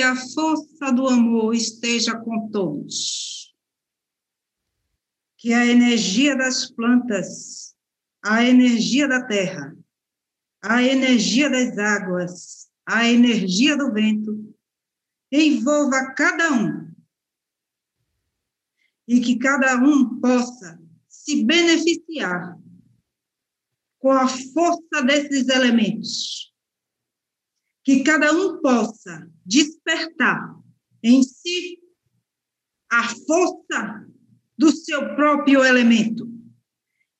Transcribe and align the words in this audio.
Que 0.00 0.04
a 0.04 0.16
força 0.16 0.90
do 0.90 1.06
amor 1.06 1.54
esteja 1.54 2.18
com 2.18 2.48
todos. 2.48 3.54
Que 5.36 5.52
a 5.52 5.66
energia 5.66 6.34
das 6.34 6.70
plantas, 6.70 7.76
a 8.24 8.42
energia 8.42 9.06
da 9.06 9.26
terra, 9.26 9.76
a 10.62 10.82
energia 10.82 11.50
das 11.50 11.76
águas, 11.76 12.70
a 12.86 13.06
energia 13.06 13.76
do 13.76 13.92
vento, 13.92 14.56
envolva 15.30 16.14
cada 16.14 16.50
um. 16.50 16.90
E 19.06 19.20
que 19.20 19.38
cada 19.38 19.76
um 19.76 20.18
possa 20.18 20.80
se 21.10 21.44
beneficiar 21.44 22.58
com 23.98 24.12
a 24.12 24.26
força 24.26 25.02
desses 25.04 25.46
elementos 25.48 26.50
que 27.84 28.02
cada 28.02 28.32
um 28.32 28.60
possa 28.60 29.28
despertar 29.44 30.54
em 31.02 31.22
si 31.22 31.78
a 32.90 33.08
força 33.26 34.06
do 34.56 34.70
seu 34.70 35.14
próprio 35.14 35.64
elemento 35.64 36.28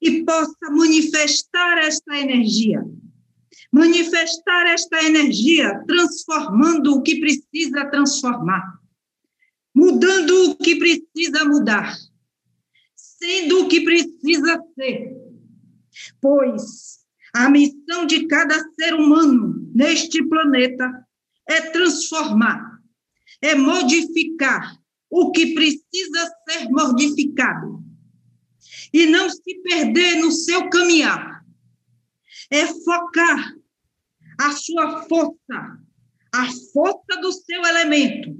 e 0.00 0.24
possa 0.24 0.70
manifestar 0.70 1.78
esta 1.78 2.18
energia. 2.18 2.82
Manifestar 3.72 4.66
esta 4.66 5.02
energia 5.02 5.82
transformando 5.86 6.94
o 6.94 7.02
que 7.02 7.20
precisa 7.20 7.84
transformar, 7.90 8.80
mudando 9.74 10.50
o 10.50 10.56
que 10.56 10.76
precisa 10.76 11.44
mudar, 11.44 11.94
sendo 12.94 13.64
o 13.64 13.68
que 13.68 13.80
precisa 13.82 14.62
ser. 14.74 15.16
Pois 16.20 16.95
a 17.36 17.50
missão 17.50 18.06
de 18.06 18.26
cada 18.26 18.58
ser 18.72 18.94
humano 18.94 19.70
neste 19.74 20.26
planeta 20.26 21.06
é 21.46 21.60
transformar, 21.70 22.80
é 23.42 23.54
modificar 23.54 24.80
o 25.10 25.30
que 25.32 25.52
precisa 25.52 26.32
ser 26.48 26.70
modificado. 26.70 27.84
E 28.90 29.04
não 29.04 29.28
se 29.28 29.54
perder 29.62 30.16
no 30.16 30.32
seu 30.32 30.70
caminhar. 30.70 31.44
É 32.50 32.64
focar 32.66 33.54
a 34.40 34.52
sua 34.52 35.02
força, 35.02 35.78
a 36.34 36.46
força 36.72 37.20
do 37.20 37.32
seu 37.32 37.62
elemento, 37.66 38.34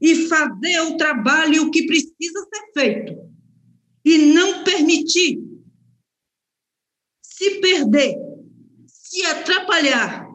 e 0.00 0.26
fazer 0.26 0.80
o 0.80 0.96
trabalho 0.96 1.70
que 1.70 1.86
precisa 1.86 2.48
ser 2.52 2.72
feito. 2.74 3.30
E 4.04 4.18
não 4.18 4.64
permitir 4.64 5.45
se 7.46 7.60
perder, 7.60 8.16
se 8.86 9.24
atrapalhar 9.24 10.26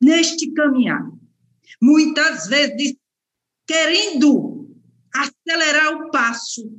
neste 0.00 0.52
caminhar. 0.52 1.10
Muitas 1.80 2.46
vezes, 2.46 2.96
querendo 3.66 4.68
acelerar 5.14 5.94
o 5.94 6.10
passo, 6.10 6.70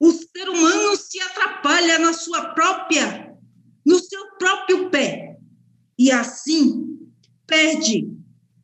o 0.00 0.10
ser 0.12 0.48
humano 0.48 0.96
se 0.96 1.20
atrapalha 1.20 1.98
na 1.98 2.12
sua 2.12 2.54
própria, 2.54 3.36
no 3.84 3.98
seu 3.98 4.36
próprio 4.38 4.90
pé. 4.90 5.38
E 5.98 6.10
assim 6.10 6.98
perde 7.46 8.08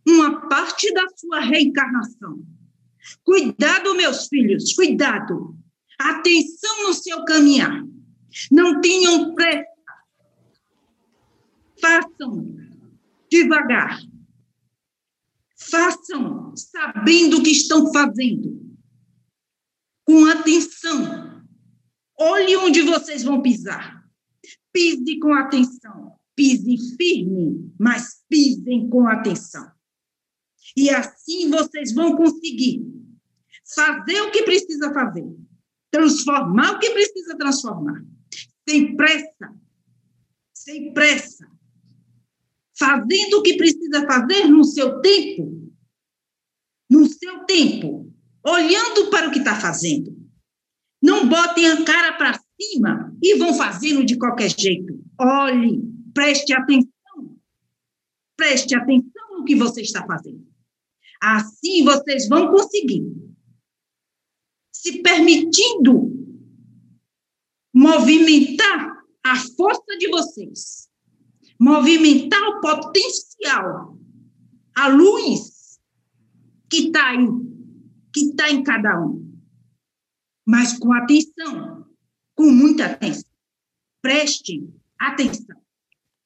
uma 0.07 0.49
parte 0.49 0.93
da 0.93 1.07
sua 1.17 1.41
reencarnação. 1.41 2.45
Cuidado, 3.25 3.95
meus 3.95 4.29
filhos, 4.29 4.73
cuidado. 4.75 5.57
Atenção 5.99 6.85
no 6.85 6.95
seu 6.95 7.25
caminhar. 7.25 7.92
Não 8.51 8.81
tenham 8.81 9.35
pressa. 9.35 9.71
Façam 11.81 12.57
devagar. 13.31 14.01
Façam 15.59 16.55
sabendo 16.57 17.39
o 17.39 17.43
que 17.43 17.51
estão 17.51 17.93
fazendo. 17.93 18.61
Com 20.05 20.27
atenção. 20.27 21.43
Olhe 22.19 22.57
onde 22.57 22.83
vocês 22.83 23.23
vão 23.23 23.43
pisar. 23.43 24.05
Pise 24.73 25.19
com 25.19 25.33
atenção. 25.35 26.13
Pise 26.35 26.97
firme, 26.97 27.73
mas 27.79 28.25
pisem 28.29 28.89
com 28.89 29.07
atenção. 29.07 29.71
E 30.77 30.89
assim 30.91 31.51
vocês 31.51 31.93
vão 31.93 32.17
conseguir 32.17 32.83
fazer 33.75 34.21
o 34.23 34.31
que 34.31 34.43
precisa 34.43 34.93
fazer, 34.93 35.25
transformar 35.93 36.73
o 36.73 36.79
que 36.79 36.91
precisa 36.91 37.37
transformar. 37.37 38.03
Sem 38.69 38.97
pressa, 38.97 39.55
sem 40.53 40.93
pressa, 40.95 41.47
fazendo 42.77 43.39
o 43.39 43.43
que 43.43 43.57
precisa 43.57 44.07
fazer 44.07 44.49
no 44.49 44.65
seu 44.65 45.01
tempo, 45.01 45.71
no 46.91 47.07
seu 47.07 47.45
tempo, 47.45 48.11
olhando 48.45 49.11
para 49.11 49.29
o 49.29 49.31
que 49.31 49.39
está 49.39 49.61
fazendo. 49.61 50.17
Não 51.03 51.29
botem 51.29 51.69
a 51.69 51.85
cara 51.85 52.17
para 52.17 52.41
cima 52.61 53.15
e 53.23 53.37
vão 53.37 53.55
fazendo 53.55 54.05
de 54.05 54.17
qualquer 54.17 54.51
jeito. 54.57 54.99
Olhe, 55.21 55.83
preste 56.15 56.55
atenção, 56.55 57.37
preste 58.37 58.75
atenção 58.75 59.39
no 59.39 59.45
que 59.45 59.57
você 59.57 59.83
está 59.83 60.07
fazendo. 60.07 60.47
Assim 61.21 61.85
vocês 61.85 62.29
vão 62.29 62.51
conseguir, 62.51 63.05
se 64.83 65.01
permitindo 65.01 66.11
movimentar 67.73 69.05
a 69.25 69.37
força 69.37 69.97
de 69.97 70.09
vocês, 70.09 70.91
movimentar 71.57 72.43
o 72.49 72.61
potencial, 72.61 73.97
a 74.75 74.89
luz 74.89 75.79
que 76.69 76.89
está 76.89 77.11
aí, 77.11 77.29
que 78.13 78.31
está 78.31 78.51
em 78.51 78.65
cada 78.65 79.01
um. 79.01 79.33
Mas 80.45 80.77
com 80.77 80.93
atenção, 80.93 81.87
com 82.35 82.51
muita 82.51 82.87
atenção. 82.87 83.31
Prestem 84.03 84.75
atenção. 84.99 85.63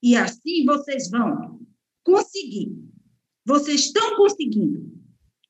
E 0.02 0.16
assim 0.16 0.64
vocês 0.64 1.10
vão 1.10 1.60
conseguir. 2.02 2.74
Vocês 3.44 3.82
estão 3.82 4.16
conseguindo. 4.16 4.90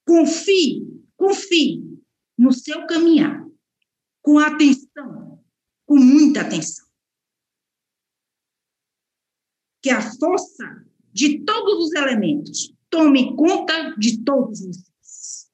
Confie, 0.05 0.85
confie 1.17 1.97
no 2.37 2.53
seu 2.53 2.87
caminhar. 2.87 3.47
Com 4.23 4.39
atenção, 4.39 5.45
com 5.87 5.97
muita 5.97 6.41
atenção. 6.41 6.87
Que 9.81 9.91
a 9.91 10.01
força 10.01 10.85
de 11.13 11.45
todos 11.45 11.87
os 11.87 11.95
elementos 11.95 12.75
tome 12.91 13.37
conta 13.37 13.95
de 13.97 14.25
todos 14.25 14.61
vocês. 14.61 15.51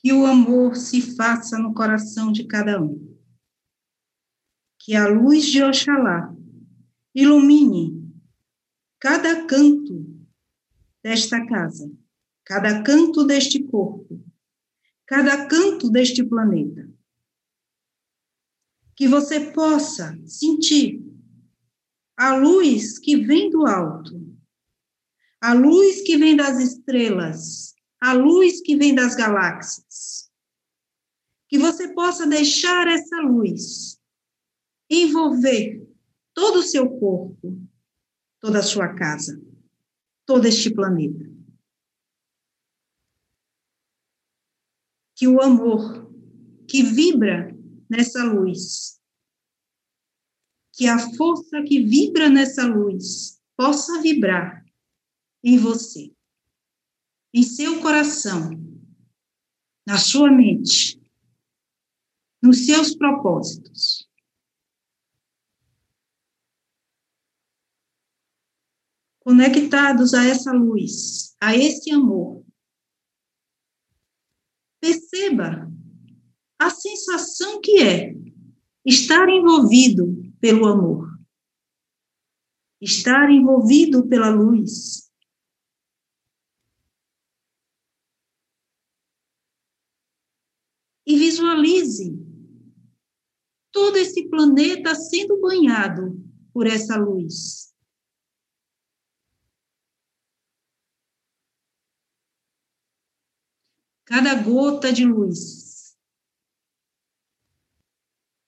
Que 0.00 0.12
o 0.12 0.26
amor 0.26 0.76
se 0.76 1.14
faça 1.16 1.58
no 1.58 1.72
coração 1.72 2.32
de 2.32 2.44
cada 2.44 2.82
um. 2.82 3.16
Que 4.80 4.96
a 4.96 5.06
luz 5.06 5.46
de 5.46 5.62
Oxalá 5.62 6.34
ilumine 7.14 8.12
cada 8.98 9.46
canto 9.46 10.17
desta 11.02 11.44
casa, 11.46 11.90
cada 12.44 12.82
canto 12.82 13.24
deste 13.24 13.62
corpo, 13.62 14.22
cada 15.06 15.46
canto 15.46 15.90
deste 15.90 16.24
planeta. 16.24 16.88
Que 18.96 19.06
você 19.06 19.52
possa 19.52 20.18
sentir 20.26 21.02
a 22.16 22.34
luz 22.34 22.98
que 22.98 23.16
vem 23.16 23.48
do 23.48 23.66
alto, 23.66 24.20
a 25.40 25.52
luz 25.52 26.02
que 26.02 26.16
vem 26.16 26.34
das 26.34 26.58
estrelas, 26.58 27.74
a 28.00 28.12
luz 28.12 28.60
que 28.60 28.76
vem 28.76 28.94
das 28.94 29.14
galáxias. 29.14 30.28
Que 31.48 31.58
você 31.58 31.94
possa 31.94 32.26
deixar 32.26 32.88
essa 32.88 33.20
luz 33.20 33.98
envolver 34.90 35.86
todo 36.34 36.58
o 36.58 36.62
seu 36.62 36.88
corpo, 36.98 37.60
toda 38.40 38.60
a 38.60 38.62
sua 38.62 38.94
casa, 38.94 39.40
todo 40.28 40.46
este 40.46 40.70
planeta. 40.74 41.26
que 45.16 45.26
o 45.26 45.42
amor 45.42 46.14
que 46.68 46.80
vibra 46.80 47.52
nessa 47.90 48.22
luz, 48.22 49.00
que 50.72 50.86
a 50.86 50.96
força 51.16 51.60
que 51.64 51.82
vibra 51.82 52.30
nessa 52.30 52.64
luz 52.64 53.42
possa 53.56 54.00
vibrar 54.00 54.64
em 55.42 55.58
você, 55.58 56.14
em 57.34 57.42
seu 57.42 57.80
coração, 57.80 58.50
na 59.84 59.98
sua 59.98 60.30
mente, 60.30 61.02
nos 62.40 62.64
seus 62.64 62.94
propósitos. 62.94 64.07
Conectados 69.28 70.14
a 70.14 70.24
essa 70.24 70.52
luz, 70.52 71.36
a 71.38 71.54
esse 71.54 71.90
amor, 71.90 72.42
Perceba 74.80 75.70
a 76.58 76.70
sensação 76.70 77.60
que 77.60 77.82
é 77.82 78.14
estar 78.86 79.28
envolvido 79.28 80.06
pelo 80.40 80.64
amor. 80.64 81.06
estar 82.80 83.30
envolvido 83.30 84.08
pela 84.08 84.30
luz. 84.30 85.12
E 91.06 91.18
visualize 91.18 92.16
todo 93.70 93.98
esse 93.98 94.26
planeta 94.30 94.94
sendo 94.94 95.38
banhado 95.38 96.18
por 96.50 96.66
essa 96.66 96.96
luz. 96.96 97.76
Cada 104.08 104.34
gota 104.42 104.90
de 104.90 105.04
luz 105.04 105.94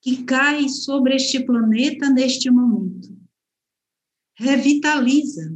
que 0.00 0.24
cai 0.24 0.70
sobre 0.70 1.16
este 1.16 1.44
planeta 1.44 2.08
neste 2.08 2.50
momento 2.50 3.14
revitaliza, 4.34 5.54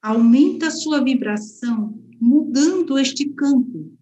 aumenta 0.00 0.68
a 0.68 0.70
sua 0.70 1.02
vibração, 1.02 2.00
mudando 2.20 2.96
este 2.96 3.28
campo. 3.34 3.98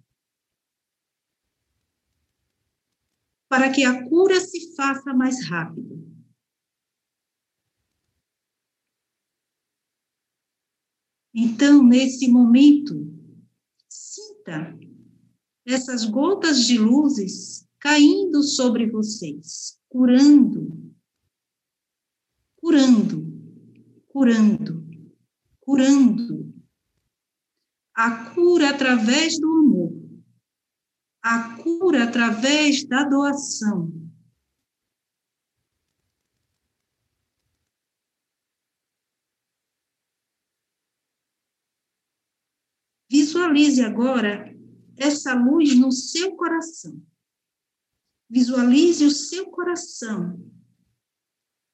Para 3.49 3.73
que 3.73 3.85
a 3.85 4.07
cura 4.07 4.39
se 4.39 4.77
faça 4.77 5.15
mais 5.15 5.49
rápido. 5.49 6.05
Então, 11.33 11.83
nesse 11.83 12.29
momento, 12.29 13.26
sinta 13.97 14.79
essas 15.67 16.05
gotas 16.05 16.65
de 16.65 16.79
luzes 16.79 17.67
caindo 17.81 18.43
sobre 18.43 18.91
vocês, 18.91 19.79
curando 19.89 20.87
curando, 22.67 23.25
curando, 24.09 24.85
curando. 25.61 26.53
A 27.95 28.33
cura 28.35 28.71
através 28.71 29.39
do 29.39 29.47
amor, 29.47 29.93
a 31.23 31.57
cura 31.57 32.03
através 32.03 32.85
da 32.85 33.05
doação. 33.05 34.06
Visualize 43.57 43.83
agora 43.83 44.55
essa 44.99 45.33
luz 45.33 45.75
no 45.79 45.91
seu 45.91 46.37
coração. 46.37 47.03
Visualize 48.29 49.03
o 49.03 49.11
seu 49.11 49.47
coração 49.47 50.39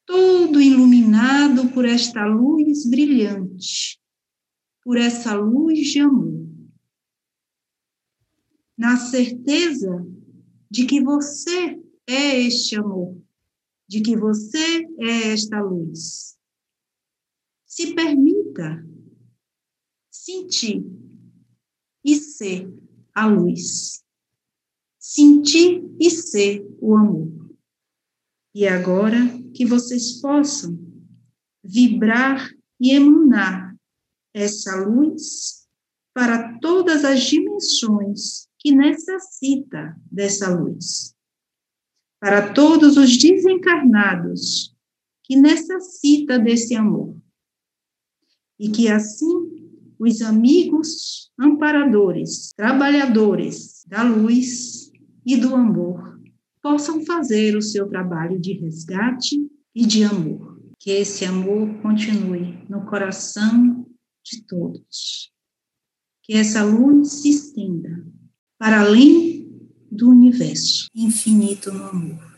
todo 0.07 0.61
iluminado 0.61 1.71
por 1.71 1.85
esta 1.85 2.25
luz 2.25 2.87
brilhante, 2.87 4.01
por 4.85 4.97
essa 4.97 5.35
luz 5.35 5.91
de 5.91 5.99
amor. 5.99 6.49
Na 8.79 8.97
certeza 8.97 10.07
de 10.71 10.87
que 10.87 11.03
você 11.03 11.83
é 12.07 12.39
este 12.43 12.79
amor, 12.79 13.21
de 13.89 14.01
que 14.03 14.17
você 14.17 14.87
é 15.01 15.33
esta 15.33 15.61
luz. 15.61 16.39
Se 17.67 17.93
permita 17.93 18.87
sentir 20.13 20.85
e 22.05 22.17
ser 22.17 22.73
a 23.15 23.27
luz. 23.27 24.03
Sentir 24.99 25.85
e 26.01 26.11
ser 26.11 26.67
o 26.81 26.97
amor. 26.97 27.51
E 28.55 28.67
agora 28.67 29.19
que 29.55 29.65
vocês 29.65 30.21
possam 30.21 30.79
vibrar 31.65 32.49
e 32.81 32.93
emanar 32.93 33.77
essa 34.35 34.77
luz 34.77 35.67
para 36.15 36.59
todas 36.59 37.05
as 37.05 37.23
dimensões 37.23 38.49
que 38.59 38.73
necessita 38.75 39.97
dessa 40.11 40.55
luz. 40.55 41.15
Para 42.21 42.53
todos 42.53 42.97
os 42.97 43.17
desencarnados 43.17 44.75
que 45.25 45.37
necessita 45.37 46.39
desse 46.39 46.75
amor. 46.75 47.17
E 48.59 48.71
que 48.71 48.89
assim 48.89 49.62
os 50.03 50.21
amigos 50.21 51.31
amparadores, 51.39 52.53
trabalhadores 52.57 53.85
da 53.87 54.03
luz 54.03 54.91
e 55.25 55.37
do 55.37 55.55
amor 55.55 56.21
possam 56.61 57.05
fazer 57.05 57.57
o 57.57 57.63
seu 57.63 57.89
trabalho 57.89 58.41
de 58.41 58.53
resgate 58.55 59.49
e 59.73 59.87
de 59.87 60.03
amor. 60.03 60.61
Que 60.77 60.91
esse 60.91 61.25
amor 61.25 61.81
continue 61.83 62.59
no 62.69 62.85
coração 62.85 63.87
de 64.25 64.43
todos. 64.43 65.31
Que 66.25 66.33
essa 66.33 66.65
luz 66.65 67.21
se 67.21 67.31
estenda 67.31 68.05
para 68.59 68.81
além 68.81 69.49
do 69.89 70.11
universo 70.11 70.89
infinito 70.97 71.73
no 71.73 71.85
amor. 71.85 72.32